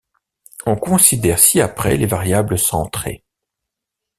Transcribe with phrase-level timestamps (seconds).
[0.65, 3.23] On considère ci-après les variables centrées.